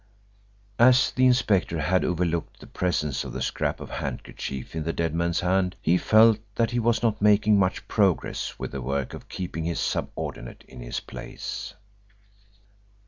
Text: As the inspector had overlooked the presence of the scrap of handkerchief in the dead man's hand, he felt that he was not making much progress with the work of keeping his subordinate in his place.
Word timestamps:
As 0.79 1.11
the 1.11 1.27
inspector 1.27 1.79
had 1.79 2.03
overlooked 2.03 2.59
the 2.59 2.65
presence 2.65 3.23
of 3.23 3.33
the 3.33 3.41
scrap 3.43 3.79
of 3.79 3.91
handkerchief 3.91 4.75
in 4.75 4.83
the 4.83 4.91
dead 4.93 5.13
man's 5.13 5.41
hand, 5.41 5.75
he 5.79 5.95
felt 5.95 6.39
that 6.55 6.71
he 6.71 6.79
was 6.79 7.03
not 7.03 7.21
making 7.21 7.59
much 7.59 7.87
progress 7.87 8.57
with 8.57 8.71
the 8.71 8.81
work 8.81 9.13
of 9.13 9.29
keeping 9.29 9.65
his 9.65 9.79
subordinate 9.79 10.63
in 10.67 10.79
his 10.79 11.01
place. 11.01 11.75